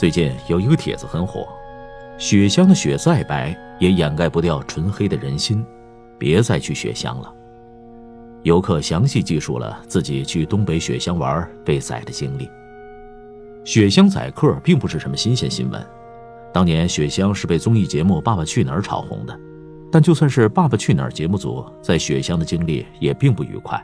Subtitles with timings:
[0.00, 1.46] 最近有一个帖子很火，
[2.16, 5.62] 雪乡的雪再白也掩盖不掉纯黑的人心，
[6.16, 7.30] 别再去雪乡了。
[8.42, 12.48] 游客详细记述了自己去东北雪乡玩被宰的经历。
[13.62, 15.86] 雪乡宰客并不是什么新鲜新闻，
[16.50, 19.38] 当年雪乡是被综艺节目《爸爸去哪儿》炒红的，
[19.92, 23.78] 但就算是《爸爸去哪儿》节目组在雪乡的经历也并不愉快。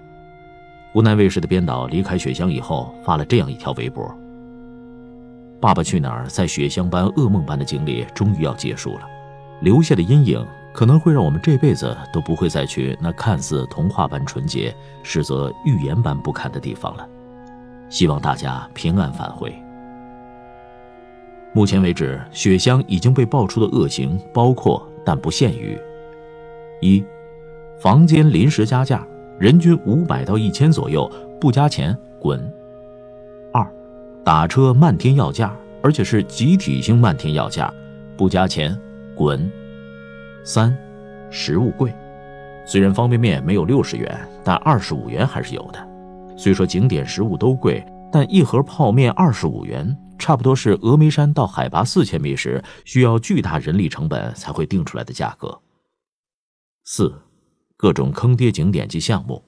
[0.94, 4.02] 湖南卫视的编导离开雪乡以后，发了这样一条微博。
[5.60, 9.00] 《爸爸去哪儿》在雪乡般噩梦般的经历终于要结束了，
[9.60, 17.08] 留下的阴影可能会让我们这辈子都不会再去那看似童话般纯洁，实则预言般不堪的地方了。
[17.88, 19.54] 希望大家平安返回。
[21.54, 25.78] 目前为止，雪乡已经被爆出的恶行包括但不限于：
[26.82, 27.02] 一、
[27.80, 29.06] 房间临时加价，
[29.38, 31.10] 人均五百到一千左右，
[31.40, 32.52] 不加钱滚。
[34.26, 37.72] 打车漫天要价，而且是集体性漫天要价，
[38.16, 38.76] 不加钱
[39.14, 39.48] 滚。
[40.44, 40.76] 三，
[41.30, 41.94] 食物贵，
[42.66, 45.78] 虽然方便面没有六十元，但二十五元还是有的。
[46.36, 55.56] 虽说景点食物都贵，但一盒泡面二十五元，差不多是峨眉山到海拔四千米时需要巨大人力成本才会定出来的价格。
[56.82, 57.14] 四，
[57.76, 59.40] 各种坑爹景点及项目，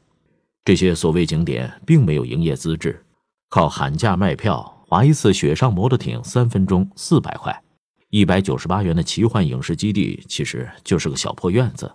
[0.65, 3.05] 这些所谓景点并没有营业资质。
[3.49, 7.63] 靠喊价卖票，划一次雪上摩托艇三分钟四百块，
[8.11, 11.91] 一百九十八元的奇幻影视基地其实就是个小破院子。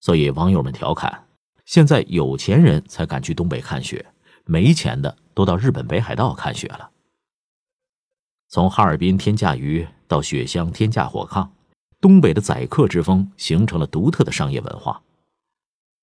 [0.00, 1.26] 所以网友们调侃：
[1.64, 4.04] 现在有钱人才敢去东北看雪，
[4.44, 6.90] 没钱的都到日本北海道看雪了。
[8.48, 11.48] 从哈尔滨天价鱼到雪乡天价火炕，
[11.98, 15.00] 东北的宰客之风形成了独特的商业文化。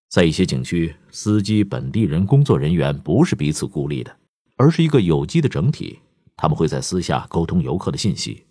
[0.10, 4.16] 在一些景区，司机、本地人、工作人员不是彼此孤立的。
[4.60, 6.00] 而是一个有机的整体，
[6.36, 8.46] 他们会在私下沟通游客的信息。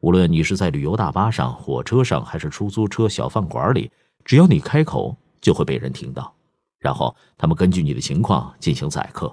[0.00, 3.88] 无论你是在旅游大巴上、火车上，还是出租车、小饭馆里，
[4.24, 6.34] 只要你开口，就会被人听到。
[6.80, 9.32] 然后他们根据你的情况进行宰客。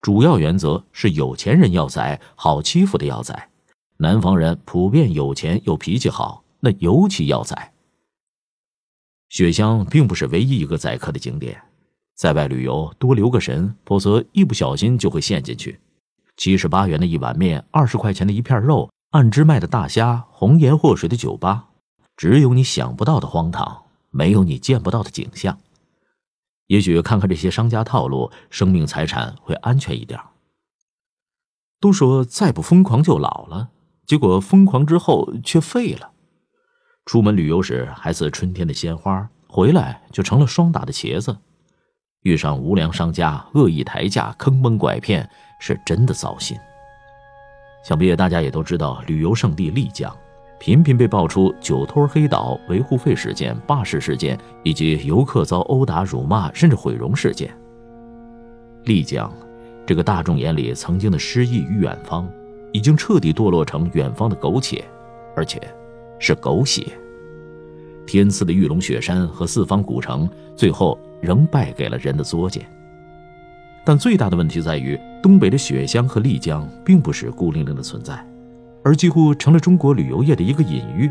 [0.00, 3.50] 主要原则是有钱人要宰，好欺负的要宰。
[3.98, 7.74] 南方人普遍有钱又脾气好，那尤其要宰。
[9.28, 11.60] 雪乡并不是唯一一个宰客的景点。
[12.18, 15.78] 在外旅游多留个神，否则一不小心就会陷进去。
[16.36, 21.68] 七十八元的一碗面，二十块钱的一片肉，按只卖的大虾，红颜祸水的酒吧，
[22.16, 25.60] 只有你想不到的荒唐，没有你见不到的景象。
[26.66, 30.18] 也许看看这些商家套路，生命财产会安全一点。
[31.78, 33.70] 都说再不疯狂就老了，
[34.04, 36.10] 结果疯狂之后却废了。
[37.06, 41.38] 出门旅游时还似春天的鲜花，回来就成了霜打的茄子。
[42.22, 46.56] 遇上无良商家恶意抬价、坑蒙拐骗，是真的糟心。
[47.84, 50.14] 想必大家也都知道，旅游胜地丽江
[50.58, 57.48] 频频被爆出酒托黑岛、维护费事件、霸市事件，以及游客遭殴打、辱骂甚至毁容事件。
[58.84, 59.32] 丽江，
[59.86, 62.28] 这个大众眼里曾经的诗意与远方，
[62.72, 64.84] 已经彻底堕落成远方的苟且，
[65.36, 65.60] 而且
[66.18, 66.84] 是狗血。
[68.08, 70.98] 天赐的玉龙雪山和四方古城，最后。
[71.20, 72.64] 仍败给了人的作践。
[73.84, 78.24] 但最大的问题在于，东北的雪乡和丽江并不是孤零零的存在，
[78.84, 81.10] 而几乎成了中国旅游业的一个隐喻。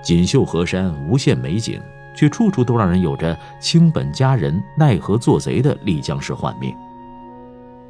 [0.00, 1.80] 锦绣河山，无限美景，
[2.14, 6.72] 却处处都让人有着清本佳人奈何做贼的丽江式幻灭。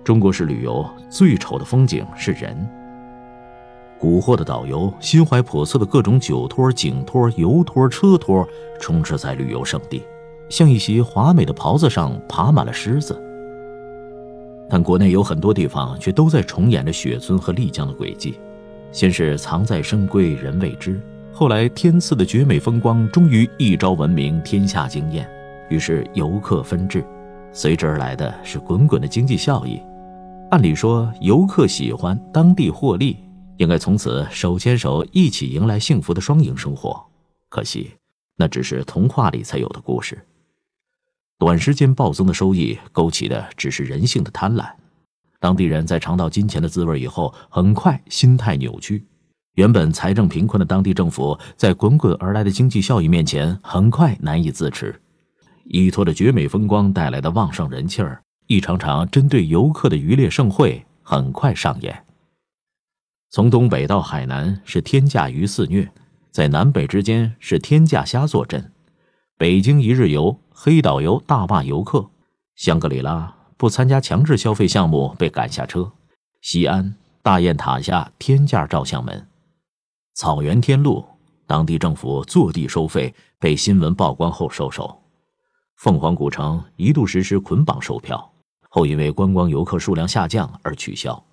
[0.02, 2.66] 中国式旅游最丑的风景是人。
[4.00, 8.48] 蛊惑的导游，心怀叵测的各种酒托、景托、游托、车托，
[8.80, 10.02] 充斥在旅游胜地。
[10.48, 13.20] 像一袭华美的袍子上爬满了虱子，
[14.68, 18.34] 但国内有很多地方却都在重演着雪村和丽江的轨迹。
[18.90, 21.00] 先是藏在深闺人未知，
[21.32, 25.28] 后来天赐的绝美风光终于一朝闻名天下惊艳，
[25.68, 27.04] 于是游客纷至，
[27.52, 29.80] 随之而来的是滚滚的经济效益。
[30.50, 33.16] 按理说，游客喜欢，当地获利，
[33.60, 36.98] 应该从此手牵手一起迎来幸福的双赢生活。
[37.50, 37.90] 可惜，
[38.36, 40.26] 那只是童话里才有的故事。
[41.38, 44.66] 短时间暴增的收益，勾起的只是人性的贪婪。
[45.38, 49.04] 当地人在尝到金钱的滋味以后，很快心态扭曲。
[49.56, 54.98] 原本财政贫困的当地政府，在滚滚而来的经济效益面前，很快难以自持。
[55.64, 62.06] 依托着绝美风光带来的旺盛人气儿，一场场针对游客的渔猎盛会很快上演。
[63.30, 65.90] 从东北到海南是天价鱼肆虐，
[66.32, 68.72] 在南北之间是天价虾坐镇。
[69.38, 70.38] 北京一日游。
[70.62, 72.10] 黑导游大骂游客，
[72.54, 75.90] 香格里拉不参加强制消费项目被赶下车，
[76.42, 79.26] 西安大雁塔下天价照相门，
[80.12, 81.02] 草原天路
[81.46, 85.00] 当地政府坐地收费，被新闻曝光后收手。
[85.76, 88.30] 凤凰古城一度实施捆绑售票，
[88.68, 91.24] 后因为观光游客数量下降而取消。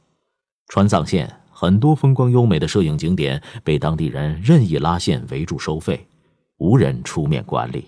[0.70, 6.06] 川藏线很多风光优美的摄影景点被当地人任意拉线围住收费，
[6.58, 7.86] 无人出面管理。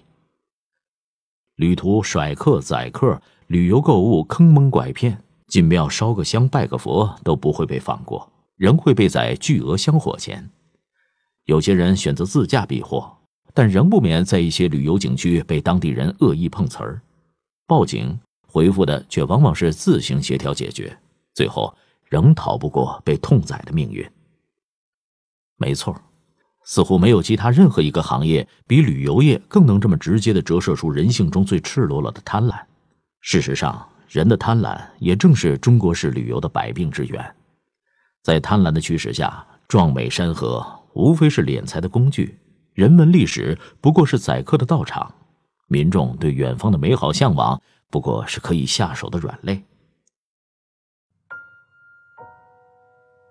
[1.53, 10.49] 旅途甩客宰客，旅游购物坑蒙拐骗，进庙烧个香拜个佛都不会被放过，仍会被宰巨额香火钱。
[11.45, 13.17] 有些人选择自驾避祸，
[13.53, 16.99] 但仍不免在一些旅游景区被当地人恶意碰瓷儿，
[17.67, 20.97] 报警回复的却往往是自行协调解决，
[21.35, 21.71] 最后
[22.09, 24.05] 仍逃不过被痛宰的命运。
[25.57, 25.95] 没错。
[26.65, 32.53] 似乎没有其他任何一个行业比旅游业更能这么直接的折射出人性中最赤裸裸的贪婪。
[33.21, 37.35] 事实上，人的贪婪也正是中国式旅游的百病之源。
[38.21, 40.63] 在贪婪的驱使下，壮美山河
[40.93, 42.37] 无非是敛财的工具，
[42.73, 45.11] 人文历史不过是宰客的道场，
[45.69, 47.59] 民众对远方的美好向往
[47.89, 49.63] 不过是可以下手的软肋。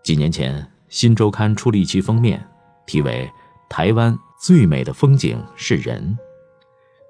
[0.08, 0.58] 几年前，
[0.88, 2.42] 《新周刊》出了一期封面。
[2.86, 3.30] 题为
[3.68, 6.16] “台湾最美的风景是人”，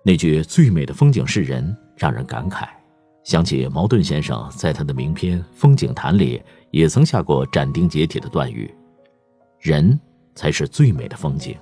[0.05, 2.67] 那句“最美的风景是人”让人感慨，
[3.23, 6.43] 想起茅盾先生在他的名篇《风景谈》里
[6.73, 8.69] 也曾下过斩钉截铁的断语
[9.63, 9.97] ：“人
[10.35, 11.57] 才是最美的风景。”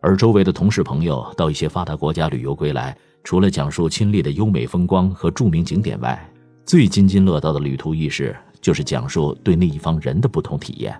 [0.00, 6.32] 而周围的同事朋友到一些发达国家旅游归来，除了讲述亲历的优美风光和著名景点外，
[6.64, 10.98] 最津津乐道的旅途轶事就是讲述对那一方人的不同体验。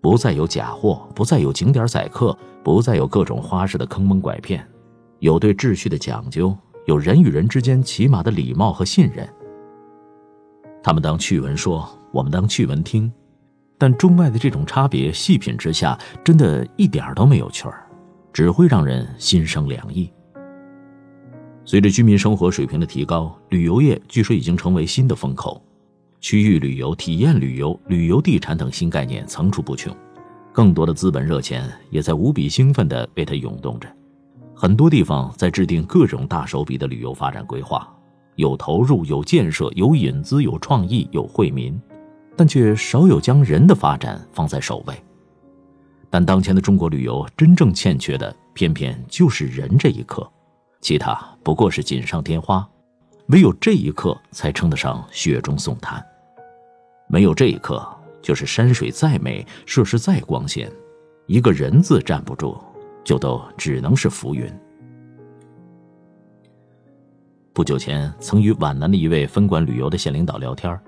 [0.00, 4.64] 不再有假货，不再有景点宰客，不再有各种花式的坑蒙拐骗，
[5.18, 6.56] 有对秩序的讲究，
[6.86, 9.28] 有人与人之间起码的礼貌和信任。
[10.82, 13.12] 他们当趣闻说，我们当趣闻听，
[13.76, 17.84] 但中外的这种差别，细品之下，真的一点都没有趣儿，
[18.32, 20.10] 只会让人心生凉意。
[21.64, 25.60] 随着居民生活水平的提高，旅游业据说已经成为新的风口。
[26.20, 29.94] 区域旅游、体验旅游、旅游地产等新概念层出不穷，
[30.52, 33.88] 更多的资本热钱也在无比兴奋地为它涌动着。
[34.54, 37.88] 很多地方在制定各种大手笔的旅游发展规划，
[38.34, 41.80] 有投入、有建设、有引资、有创意、有惠民，
[42.36, 44.94] 但却少有将人的发展放在首位。
[46.10, 50.28] 但当前的中国旅游真正欠缺的，偏偏就是人这一刻，
[50.80, 52.68] 其他不过是锦上添花。
[53.28, 56.02] 唯有这一刻才称得上雪中送炭，
[57.08, 57.86] 没有这一刻，
[58.22, 60.70] 就是山水再美，设施再光鲜，
[61.26, 62.58] 一个人字站不住，
[63.04, 64.50] 就都只能是浮云。
[67.52, 70.80] 不久前，曾与皖南的一位分管旅游的县领导聊天，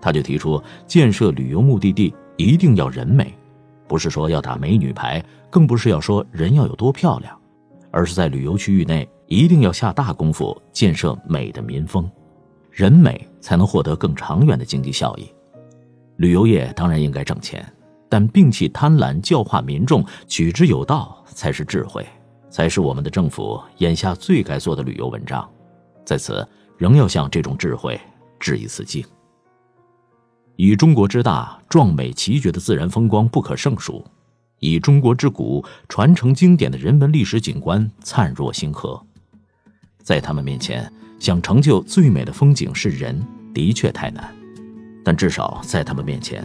[0.00, 3.32] 他就提出，建设旅游目的地一定要人美，
[3.86, 7.38] 不是说要打美女牌，更不是要说人要有多漂亮，
[7.96, 9.08] 而是在旅游区域内。
[9.26, 12.08] 一定要下大功夫建设美的民风，
[12.70, 15.28] 人美才能获得更长远的经济效益。
[16.18, 17.66] 旅游业当然应该挣钱，
[18.08, 22.06] 但摒弃贪婪，教化民众，取之有道才是智慧，
[22.48, 25.44] 才是我们的政府眼下最该做的旅游文章。
[26.04, 26.46] 在此，
[26.76, 28.00] 仍要向这种智慧
[28.38, 29.04] 致一次敬。
[30.54, 34.04] 以中国之大，壮美奇绝的自然风光不可胜数；
[34.58, 39.00] 以中国之古，传承经典的人文历史景观灿若星河。
[40.02, 43.20] 在他们面前，想成就最美的风景是人，
[43.52, 44.34] 的确太难。
[45.04, 46.44] 但至少在他们面前，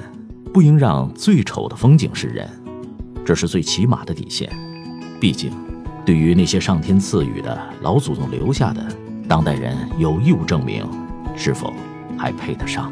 [0.54, 2.50] 不应让最丑的风景是人，
[3.26, 4.52] 这是最起码的底线。
[5.20, 5.52] 毕竟，
[6.06, 8.86] 对于那些上天赐予的、老祖宗留下的，
[9.28, 10.88] 当代人有义务证明，
[11.36, 11.74] 是否
[12.18, 12.92] 还配得上。